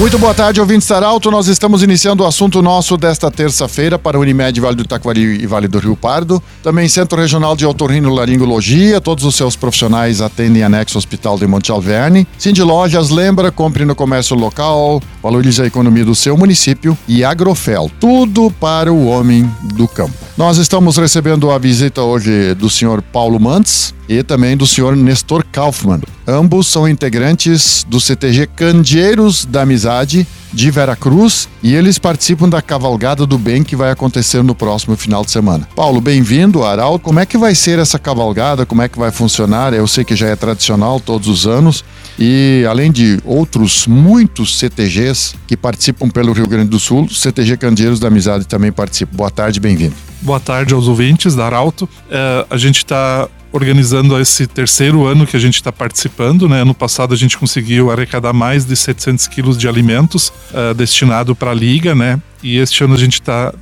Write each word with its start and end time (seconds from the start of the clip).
Muito 0.00 0.18
boa 0.18 0.32
tarde, 0.32 0.58
ouvintes 0.58 0.88
Saralto. 0.88 1.30
Nós 1.30 1.46
estamos 1.46 1.82
iniciando 1.82 2.22
o 2.22 2.26
assunto 2.26 2.62
nosso 2.62 2.96
desta 2.96 3.30
terça-feira 3.30 3.98
para 3.98 4.18
Unimed 4.18 4.58
Vale 4.58 4.74
do 4.74 4.84
Taquari 4.84 5.42
e 5.42 5.46
Vale 5.46 5.68
do 5.68 5.78
Rio 5.78 5.94
Pardo. 5.94 6.42
Também 6.62 6.88
Centro 6.88 7.20
Regional 7.20 7.54
de 7.54 7.66
Otorrino-Laringologia. 7.66 8.98
Todos 8.98 9.26
os 9.26 9.34
seus 9.34 9.56
profissionais 9.56 10.22
atendem 10.22 10.62
anexo 10.62 10.96
Hospital 10.96 11.38
de 11.38 11.46
Monte 11.46 11.70
Alverne. 11.70 12.26
Cindy 12.38 12.62
Lojas 12.62 13.10
lembra, 13.10 13.52
compre 13.52 13.84
no 13.84 13.94
comércio 13.94 14.34
local, 14.34 15.02
valorize 15.22 15.60
a 15.60 15.66
economia 15.66 16.06
do 16.06 16.14
seu 16.14 16.34
município. 16.34 16.96
E 17.06 17.22
Agrofel, 17.22 17.90
tudo 18.00 18.50
para 18.58 18.90
o 18.90 19.06
homem 19.06 19.46
do 19.74 19.86
campo. 19.86 20.14
Nós 20.34 20.56
estamos 20.56 20.96
recebendo 20.96 21.50
a 21.50 21.58
visita 21.58 22.00
hoje 22.00 22.54
do 22.54 22.70
senhor 22.70 23.02
Paulo 23.02 23.38
Mantes 23.38 23.94
e 24.08 24.22
também 24.22 24.56
do 24.56 24.66
senhor 24.66 24.96
Nestor 24.96 25.44
Kaufmann. 25.52 26.00
Ambos 26.30 26.68
são 26.68 26.88
integrantes 26.88 27.84
do 27.88 28.00
CTG 28.00 28.46
Candeeiros 28.46 29.44
da 29.44 29.62
Amizade 29.62 30.24
de 30.52 30.70
Veracruz 30.70 31.48
e 31.60 31.74
eles 31.74 31.98
participam 31.98 32.48
da 32.48 32.62
Cavalgada 32.62 33.26
do 33.26 33.36
Bem 33.36 33.64
que 33.64 33.74
vai 33.74 33.90
acontecer 33.90 34.40
no 34.40 34.54
próximo 34.54 34.96
final 34.96 35.24
de 35.24 35.32
semana. 35.32 35.68
Paulo, 35.74 36.00
bem-vindo, 36.00 36.62
Araldo. 36.62 37.00
Como 37.00 37.18
é 37.18 37.26
que 37.26 37.36
vai 37.36 37.52
ser 37.56 37.80
essa 37.80 37.98
cavalgada? 37.98 38.64
Como 38.64 38.80
é 38.80 38.88
que 38.88 38.96
vai 38.96 39.10
funcionar? 39.10 39.74
Eu 39.74 39.88
sei 39.88 40.04
que 40.04 40.14
já 40.14 40.28
é 40.28 40.36
tradicional 40.36 41.00
todos 41.00 41.26
os 41.26 41.48
anos 41.48 41.84
e 42.16 42.64
além 42.70 42.92
de 42.92 43.18
outros 43.24 43.88
muitos 43.88 44.56
CTGs 44.56 45.34
que 45.48 45.56
participam 45.56 46.08
pelo 46.08 46.32
Rio 46.32 46.46
Grande 46.46 46.70
do 46.70 46.78
Sul, 46.78 47.06
o 47.06 47.12
CTG 47.12 47.56
Candeeiros 47.56 47.98
da 47.98 48.06
Amizade 48.06 48.46
também 48.46 48.70
participa. 48.70 49.16
Boa 49.16 49.32
tarde, 49.32 49.58
bem-vindo. 49.58 49.96
Boa 50.22 50.38
tarde 50.38 50.74
aos 50.74 50.86
ouvintes 50.86 51.34
da 51.34 51.46
Arauto. 51.46 51.88
É, 52.08 52.46
a 52.48 52.56
gente 52.56 52.76
está 52.76 53.28
organizando 53.52 54.18
esse 54.20 54.46
terceiro 54.46 55.06
ano 55.06 55.26
que 55.26 55.36
a 55.36 55.40
gente 55.40 55.56
está 55.56 55.72
participando. 55.72 56.48
Né? 56.48 56.62
Ano 56.62 56.74
passado 56.74 57.14
a 57.14 57.16
gente 57.16 57.36
conseguiu 57.36 57.90
arrecadar 57.90 58.32
mais 58.32 58.64
de 58.64 58.76
700 58.76 59.26
quilos 59.26 59.58
de 59.58 59.68
alimentos 59.68 60.32
uh, 60.52 60.74
destinado 60.74 61.34
para 61.34 61.50
a 61.50 61.54
liga, 61.54 61.94
né? 61.94 62.20
E 62.42 62.56
este 62.56 62.82
ano 62.84 62.94
a 62.94 62.98
gente 62.98 63.14
está 63.14 63.52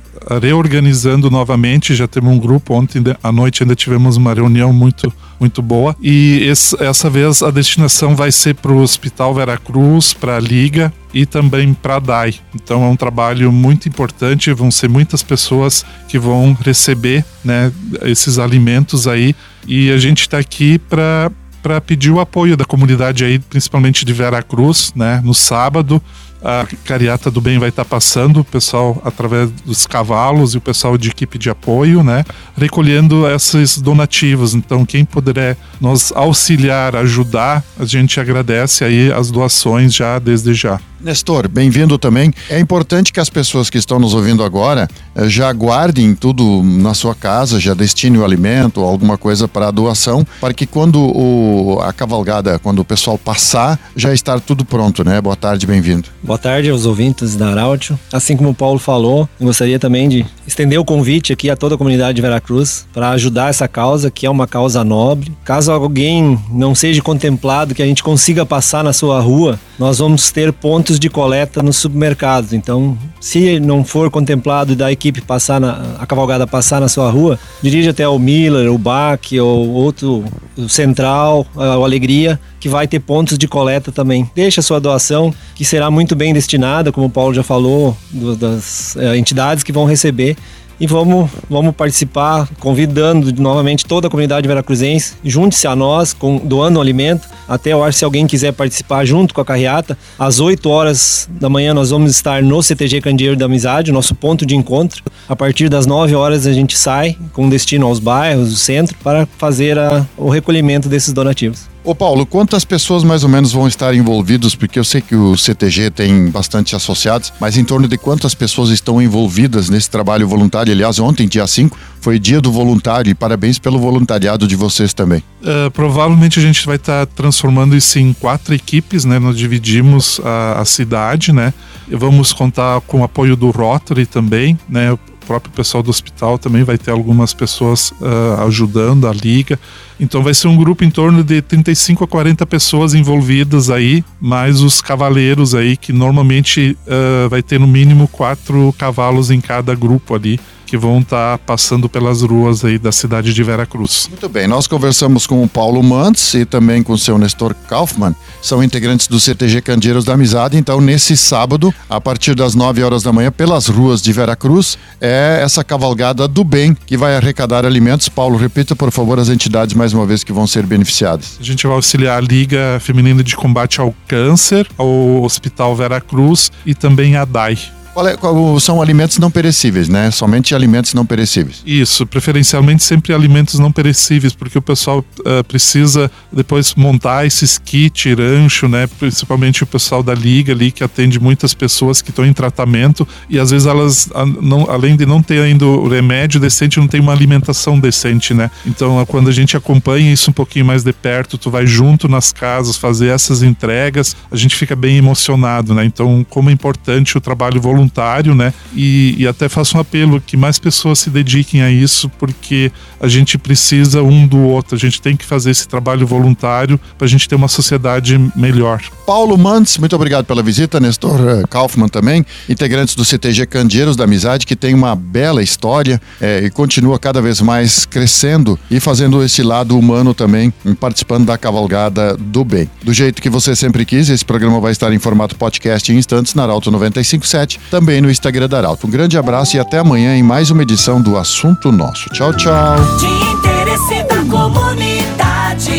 reorganizando 0.41 1.29
novamente. 1.29 1.95
Já 1.95 2.07
temos 2.07 2.33
um 2.33 2.39
grupo. 2.39 2.73
Ontem 2.73 3.03
à 3.21 3.31
noite 3.31 3.63
ainda 3.63 3.75
tivemos 3.75 4.17
uma 4.17 4.33
reunião 4.33 4.71
muito, 4.71 5.11
muito 5.39 5.61
boa. 5.61 5.95
E 6.01 6.43
esse, 6.43 6.81
essa 6.81 7.09
vez 7.09 7.41
a 7.41 7.51
destinação 7.51 8.15
vai 8.15 8.31
ser 8.31 8.55
para 8.55 8.71
o 8.71 8.81
Hospital 8.81 9.33
Veracruz, 9.33 10.13
para 10.13 10.37
a 10.37 10.39
Liga 10.39 10.93
e 11.13 11.25
também 11.25 11.73
para 11.73 11.97
a 11.97 11.99
DAI. 11.99 12.35
Então 12.55 12.83
é 12.83 12.87
um 12.87 12.95
trabalho 12.95 13.51
muito 13.51 13.89
importante. 13.89 14.53
Vão 14.53 14.71
ser 14.71 14.89
muitas 14.89 15.23
pessoas 15.23 15.85
que 16.07 16.17
vão 16.17 16.57
receber 16.63 17.25
né, 17.43 17.71
esses 18.03 18.39
alimentos 18.39 19.07
aí. 19.07 19.35
E 19.67 19.91
a 19.91 19.97
gente 19.97 20.21
está 20.21 20.37
aqui 20.37 20.79
para 20.79 21.31
para 21.61 21.81
pedir 21.81 22.09
o 22.09 22.21
apoio 22.21 22.55
da 22.55 22.63
comunidade 22.63 23.25
aí, 23.25 23.37
principalmente 23.37 24.05
de 24.05 24.13
Veracruz, 24.13 24.93
né, 24.95 25.21
no 25.21 25.33
sábado 25.33 26.01
a 26.43 26.65
Cariata 26.85 27.29
do 27.29 27.41
Bem 27.41 27.59
vai 27.59 27.69
estar 27.69 27.85
passando, 27.85 28.39
o 28.41 28.43
pessoal 28.43 29.01
através 29.03 29.49
dos 29.65 29.85
cavalos 29.85 30.53
e 30.53 30.57
o 30.57 30.61
pessoal 30.61 30.97
de 30.97 31.09
equipe 31.09 31.37
de 31.37 31.49
apoio, 31.49 32.03
né, 32.03 32.23
recolhendo 32.57 33.27
esses 33.29 33.77
donativos. 33.77 34.53
Então, 34.53 34.85
quem 34.85 35.03
puder 35.03 35.57
nos 35.79 36.11
auxiliar, 36.13 36.95
ajudar, 36.95 37.63
a 37.77 37.85
gente 37.85 38.19
agradece 38.19 38.83
aí 38.83 39.11
as 39.11 39.29
doações 39.29 39.93
já 39.93 40.19
desde 40.19 40.53
já. 40.53 40.79
Nestor, 41.01 41.47
bem-vindo 41.47 41.97
também. 41.97 42.33
É 42.49 42.59
importante 42.59 43.13
que 43.13 43.21
as 43.21 43.29
pessoas 43.29 43.69
que 43.69 43.77
estão 43.77 43.99
nos 43.99 44.13
ouvindo 44.13 44.43
agora 44.43 44.85
eh, 45.15 45.29
já 45.29 45.51
guardem 45.53 46.13
tudo 46.13 46.61
na 46.61 46.93
sua 46.93 47.15
casa, 47.15 47.57
já 47.57 47.73
destinem 47.73 48.19
o 48.19 48.25
alimento, 48.25 48.81
alguma 48.81 49.17
coisa 49.17 49.47
para 49.47 49.69
a 49.69 49.71
doação, 49.71 50.27
para 50.41 50.53
que 50.53 50.65
quando 50.65 50.99
o, 50.99 51.79
a 51.81 51.93
cavalgada, 51.93 52.59
quando 52.59 52.79
o 52.79 52.85
pessoal 52.85 53.17
passar, 53.17 53.79
já 53.95 54.13
estar 54.13 54.41
tudo 54.41 54.65
pronto, 54.65 55.01
né? 55.01 55.21
Boa 55.21 55.37
tarde, 55.37 55.65
bem-vindo. 55.65 56.09
Boa 56.29 56.37
tarde 56.37 56.69
aos 56.69 56.85
ouvintes 56.85 57.35
da 57.35 57.49
Araújo. 57.49 57.97
Assim 58.13 58.37
como 58.37 58.51
o 58.51 58.53
Paulo 58.53 58.77
falou, 58.77 59.27
eu 59.39 59.47
gostaria 59.47 59.79
também 59.79 60.07
de 60.07 60.23
estender 60.45 60.79
o 60.79 60.85
convite 60.85 61.33
aqui 61.33 61.49
a 61.49 61.55
toda 61.55 61.73
a 61.73 61.77
comunidade 61.77 62.17
de 62.17 62.21
Veracruz 62.21 62.85
para 62.93 63.09
ajudar 63.09 63.49
essa 63.49 63.67
causa, 63.67 64.11
que 64.11 64.27
é 64.27 64.29
uma 64.29 64.45
causa 64.45 64.83
nobre. 64.83 65.31
Caso 65.43 65.71
alguém 65.71 66.39
não 66.51 66.75
seja 66.75 67.01
contemplado, 67.01 67.73
que 67.73 67.81
a 67.81 67.85
gente 67.87 68.03
consiga 68.03 68.45
passar 68.45 68.83
na 68.83 68.93
sua 68.93 69.19
rua, 69.19 69.59
nós 69.79 69.97
vamos 69.97 70.29
ter 70.29 70.53
pontos 70.53 70.99
de 70.99 71.09
coleta 71.09 71.63
nos 71.63 71.77
supermercados. 71.77 72.53
Então, 72.53 72.95
se 73.19 73.59
não 73.59 73.83
for 73.83 74.11
contemplado 74.11 74.75
da 74.75 74.91
equipe 74.91 75.21
passar 75.21 75.59
na, 75.59 75.95
a 75.97 76.05
cavalgada 76.05 76.45
passar 76.45 76.79
na 76.79 76.87
sua 76.87 77.09
rua, 77.09 77.39
dirige 77.59 77.89
até 77.89 78.07
o 78.07 78.19
Miller, 78.19 78.71
o 78.71 78.77
Bac 78.77 79.39
ou 79.39 79.69
outro 79.69 80.23
o 80.59 80.69
Central, 80.69 81.45
o 81.55 81.83
Alegria, 81.83 82.39
que 82.59 82.67
vai 82.67 82.87
ter 82.87 82.99
pontos 82.99 83.37
de 83.37 83.47
coleta 83.47 83.91
também. 83.91 84.29
Deixa 84.35 84.59
a 84.59 84.63
sua 84.63 84.79
doação, 84.79 85.33
que 85.55 85.63
será 85.63 85.89
muito 85.89 86.15
bem 86.15 86.33
destinada, 86.33 86.91
como 86.91 87.07
o 87.07 87.09
Paulo 87.09 87.33
já 87.33 87.43
falou, 87.43 87.95
das 88.37 88.95
é, 88.97 89.17
entidades 89.17 89.63
que 89.63 89.71
vão 89.71 89.85
receber 89.85 90.35
e 90.79 90.87
vamos, 90.87 91.29
vamos 91.49 91.75
participar, 91.75 92.47
convidando 92.59 93.33
novamente 93.41 93.85
toda 93.85 94.07
a 94.07 94.09
comunidade 94.09 94.47
veracruzense, 94.47 95.13
junte-se 95.23 95.67
a 95.67 95.75
nós, 95.75 96.13
com, 96.13 96.37
doando 96.37 96.79
um 96.79 96.81
alimento. 96.81 97.27
Até 97.47 97.71
acho 97.71 97.97
se 97.97 98.05
alguém 98.05 98.27
quiser 98.27 98.53
participar 98.53 99.05
junto 99.05 99.33
com 99.33 99.41
a 99.41 99.45
carreata, 99.45 99.97
às 100.17 100.39
8 100.39 100.69
horas 100.69 101.27
da 101.31 101.49
manhã 101.49 101.73
nós 101.73 101.89
vamos 101.89 102.11
estar 102.11 102.41
no 102.41 102.61
CTG 102.61 103.01
Candeeiro 103.01 103.35
da 103.35 103.45
Amizade, 103.45 103.91
nosso 103.91 104.15
ponto 104.15 104.45
de 104.45 104.55
encontro. 104.55 105.03
A 105.27 105.35
partir 105.35 105.69
das 105.69 105.85
9 105.85 106.15
horas 106.15 106.47
a 106.47 106.53
gente 106.53 106.77
sai 106.77 107.17
com 107.33 107.49
destino 107.49 107.87
aos 107.87 107.99
bairros, 107.99 108.53
o 108.53 108.55
centro, 108.55 108.95
para 109.03 109.27
fazer 109.37 109.77
a, 109.77 110.05
o 110.17 110.29
recolhimento 110.29 110.87
desses 110.87 111.13
donativos. 111.13 111.68
Ô 111.81 111.95
Paulo, 111.95 112.25
quantas 112.25 112.65
pessoas 112.65 113.03
mais 113.03 113.23
ou 113.23 113.29
menos 113.29 113.53
vão 113.53 113.67
estar 113.67 113.95
envolvidos? 113.95 114.53
Porque 114.53 114.77
eu 114.77 114.83
sei 114.83 114.99
que 115.01 115.15
o 115.15 115.37
CTG 115.37 115.89
tem 115.89 116.29
bastante 116.29 116.75
associados, 116.75 117.31
mas 117.39 117.57
em 117.57 117.63
torno 117.63 117.87
de 117.87 117.97
quantas 117.97 118.35
pessoas 118.35 118.69
estão 118.69 119.01
envolvidas 119.01 119.69
nesse 119.69 119.89
trabalho 119.89 120.27
voluntário? 120.27 120.73
Aliás, 120.73 120.99
ontem, 120.99 121.27
dia 121.27 121.47
5, 121.47 121.77
foi 122.01 122.19
dia 122.19 122.41
do 122.41 122.51
voluntário 122.51 123.09
e 123.09 123.13
parabéns 123.13 123.57
pelo 123.57 123.79
voluntariado 123.79 124.45
de 124.45 124.57
vocês 124.57 124.93
também. 124.93 125.23
Uh, 125.41 125.71
provavelmente 125.71 126.37
a 126.37 126.41
gente 126.41 126.65
vai 126.65 126.75
estar 126.75 127.05
tá 127.05 127.13
transformando 127.15 127.75
isso 127.75 127.97
em 127.97 128.11
quatro 128.13 128.53
equipes, 128.53 129.05
né? 129.05 129.17
Nós 129.17 129.37
dividimos 129.37 130.19
a, 130.23 130.59
a 130.59 130.65
cidade, 130.65 131.31
né? 131.31 131.53
Vamos 131.89 132.33
contar 132.33 132.81
com 132.81 133.01
o 133.01 133.03
apoio 133.03 133.37
do 133.37 133.51
Rotary 133.51 134.05
também, 134.05 134.59
né? 134.67 134.97
Próprio 135.29 135.53
pessoal 135.53 135.83
do 135.83 135.91
hospital 135.91 136.39
também 136.39 136.63
vai 136.63 136.75
ter 136.75 136.89
algumas 136.89 137.35
pessoas 137.35 137.91
uh, 137.91 138.41
ajudando 138.47 139.07
a 139.07 139.13
liga. 139.13 139.59
Então 139.99 140.23
vai 140.23 140.33
ser 140.33 140.47
um 140.47 140.57
grupo 140.57 140.83
em 140.83 140.89
torno 140.89 141.23
de 141.23 141.39
35 141.39 142.03
a 142.03 142.07
40 142.07 142.47
pessoas 142.47 142.95
envolvidas 142.95 143.69
aí, 143.69 144.03
mais 144.19 144.59
os 144.59 144.81
cavaleiros 144.81 145.53
aí, 145.53 145.77
que 145.77 145.93
normalmente 145.93 146.75
uh, 146.87 147.29
vai 147.29 147.43
ter 147.43 147.59
no 147.59 147.67
mínimo 147.67 148.07
quatro 148.07 148.73
cavalos 148.75 149.29
em 149.29 149.39
cada 149.39 149.75
grupo 149.75 150.15
ali 150.15 150.39
que 150.69 150.77
vão 150.77 150.99
estar 150.99 151.37
tá 151.37 151.43
passando 151.43 151.89
pelas 151.89 152.21
ruas 152.21 152.63
aí 152.63 152.77
da 152.77 152.91
cidade 152.91 153.33
de 153.33 153.43
Veracruz. 153.43 154.07
Muito 154.07 154.29
bem, 154.29 154.47
nós 154.47 154.67
conversamos 154.67 155.25
com 155.25 155.43
o 155.43 155.49
Paulo 155.49 155.81
Mantes 155.81 156.33
e 156.35 156.45
também 156.45 156.83
com 156.83 156.93
o 156.93 156.97
seu 156.97 157.17
Nestor 157.17 157.55
Kaufmann, 157.67 158.15
são 158.39 158.63
integrantes 158.63 159.07
do 159.07 159.19
CTG 159.19 159.61
Candeeiros 159.61 160.05
da 160.05 160.13
Amizade, 160.13 160.57
então 160.57 160.79
nesse 160.79 161.17
sábado, 161.17 161.73
a 161.89 161.99
partir 161.99 162.35
das 162.35 162.53
9 162.53 162.83
horas 162.83 163.01
da 163.01 163.11
manhã, 163.11 163.31
pelas 163.31 163.67
ruas 163.67 164.01
de 164.01 164.13
Veracruz, 164.13 164.77
é 165.01 165.39
essa 165.43 165.63
cavalgada 165.63 166.27
do 166.27 166.43
bem 166.43 166.77
que 166.85 166.95
vai 166.95 167.15
arrecadar 167.15 167.65
alimentos. 167.65 168.07
Paulo, 168.07 168.37
repita 168.37 168.75
por 168.75 168.91
favor 168.91 169.19
as 169.19 169.29
entidades 169.29 169.73
mais 169.73 169.91
uma 169.91 170.05
vez 170.05 170.23
que 170.23 170.31
vão 170.31 170.45
ser 170.45 170.67
beneficiadas. 170.67 171.37
A 171.39 171.43
gente 171.43 171.65
vai 171.65 171.75
auxiliar 171.75 172.17
a 172.17 172.21
Liga 172.21 172.79
Feminina 172.79 173.23
de 173.23 173.35
Combate 173.35 173.81
ao 173.81 173.93
Câncer, 174.07 174.67
ao 174.77 175.23
Hospital 175.23 175.75
Veracruz 175.75 176.51
e 176.65 176.75
também 176.75 177.15
a 177.15 177.25
DAI. 177.25 177.57
Qual 177.99 178.07
é, 178.07 178.15
qual, 178.15 178.57
são 178.61 178.81
alimentos 178.81 179.17
não 179.17 179.29
perecíveis, 179.29 179.89
né? 179.89 180.09
Somente 180.09 180.55
alimentos 180.55 180.93
não 180.93 181.05
perecíveis. 181.05 181.61
Isso, 181.65 182.07
preferencialmente 182.07 182.81
sempre 182.81 183.13
alimentos 183.13 183.59
não 183.59 183.73
perecíveis, 183.73 184.31
porque 184.31 184.57
o 184.57 184.61
pessoal 184.61 185.03
uh, 185.19 185.43
precisa 185.43 186.09
depois 186.31 186.73
montar 186.75 187.25
esses 187.25 187.57
kits, 187.57 188.15
rancho, 188.17 188.69
né? 188.69 188.87
Principalmente 188.87 189.63
o 189.63 189.67
pessoal 189.67 190.01
da 190.01 190.15
liga 190.15 190.53
ali 190.53 190.71
que 190.71 190.81
atende 190.81 191.19
muitas 191.19 191.53
pessoas 191.53 192.01
que 192.01 192.09
estão 192.09 192.25
em 192.25 192.31
tratamento 192.31 193.05
e 193.29 193.37
às 193.37 193.51
vezes 193.51 193.67
elas, 193.67 194.07
não, 194.41 194.71
além 194.71 194.95
de 194.95 195.05
não 195.05 195.21
ter 195.21 195.41
ainda 195.41 195.65
o 195.65 195.89
remédio 195.89 196.39
decente, 196.39 196.79
não 196.79 196.87
tem 196.87 197.01
uma 197.01 197.11
alimentação 197.11 197.77
decente, 197.77 198.33
né? 198.33 198.49
Então 198.65 199.05
quando 199.07 199.27
a 199.27 199.33
gente 199.33 199.57
acompanha 199.57 200.13
isso 200.13 200.29
um 200.29 200.33
pouquinho 200.33 200.63
mais 200.63 200.83
de 200.83 200.93
perto, 200.93 201.37
tu 201.37 201.51
vai 201.51 201.67
junto 201.67 202.07
nas 202.07 202.31
casas 202.31 202.77
fazer 202.77 203.07
essas 203.07 203.43
entregas, 203.43 204.15
a 204.31 204.37
gente 204.37 204.55
fica 204.55 204.73
bem 204.73 204.95
emocionado, 204.95 205.73
né? 205.73 205.83
Então 205.83 206.25
como 206.29 206.49
é 206.49 206.53
importante 206.53 207.17
o 207.17 207.19
trabalho 207.19 207.59
voluntário 207.59 207.88
voluntário, 207.89 208.35
né? 208.35 208.53
E, 208.75 209.15
e 209.17 209.27
até 209.27 209.49
faço 209.49 209.77
um 209.77 209.81
apelo 209.81 210.21
que 210.21 210.37
mais 210.37 210.59
pessoas 210.59 210.99
se 210.99 211.09
dediquem 211.09 211.61
a 211.61 211.71
isso, 211.71 212.09
porque 212.17 212.71
a 212.99 213.07
gente 213.07 213.37
precisa 213.37 214.03
um 214.03 214.27
do 214.27 214.39
outro. 214.39 214.75
A 214.75 214.79
gente 214.79 215.01
tem 215.01 215.17
que 215.17 215.25
fazer 215.25 215.51
esse 215.51 215.67
trabalho 215.67 216.05
voluntário 216.05 216.79
para 216.97 217.05
a 217.05 217.09
gente 217.09 217.27
ter 217.27 217.35
uma 217.35 217.47
sociedade 217.47 218.19
melhor. 218.35 218.81
Paulo 219.05 219.37
Mantes, 219.37 219.77
muito 219.77 219.95
obrigado 219.95 220.25
pela 220.25 220.43
visita. 220.43 220.79
Nestor 220.79 221.19
eh, 221.27 221.43
Kaufmann 221.49 221.87
também, 221.87 222.25
integrantes 222.47 222.95
do 222.95 223.03
CTG 223.03 223.47
Candeeiros 223.47 223.95
da 223.95 224.03
Amizade, 224.03 224.45
que 224.45 224.55
tem 224.55 224.73
uma 224.73 224.95
bela 224.95 225.41
história 225.41 225.99
é, 226.21 226.45
e 226.45 226.49
continua 226.49 226.99
cada 226.99 227.21
vez 227.21 227.41
mais 227.41 227.85
crescendo 227.85 228.59
e 228.69 228.79
fazendo 228.79 229.23
esse 229.23 229.41
lado 229.41 229.77
humano 229.77 230.13
também, 230.13 230.53
participando 230.79 231.25
da 231.25 231.37
cavalgada 231.37 232.15
do 232.15 232.45
bem. 232.45 232.69
Do 232.83 232.93
jeito 232.93 233.21
que 233.21 233.29
você 233.29 233.55
sempre 233.55 233.85
quis, 233.85 234.09
esse 234.09 234.23
programa 234.23 234.59
vai 234.59 234.71
estar 234.71 234.93
em 234.93 234.99
formato 234.99 235.35
podcast 235.35 235.91
em 235.91 235.97
instantes 235.97 236.35
na 236.35 236.43
Arauto 236.43 236.69
957, 236.69 237.59
também 237.69 238.01
no 238.01 238.09
Instagram 238.09 238.47
da 238.47 238.57
Arauto. 238.57 238.87
Um 238.87 238.89
grande 238.89 239.17
abraço 239.17 239.55
e 239.55 239.59
até 239.59 239.77
amanhã 239.77 240.15
em 240.15 240.23
mais 240.23 240.51
uma 240.51 240.63
edição 240.63 241.01
do 241.01 241.17
Assunto 241.17 241.71
Nosso. 241.71 242.09
Tchau, 242.09 242.33
tchau. 242.33 242.75
De 242.97 243.05
interesse 243.05 244.03
da 244.03 244.23
comunidade, 244.25 245.71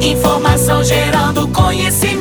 informação 0.00 0.84
gerando 0.84 1.48
conhecimento 1.48 2.15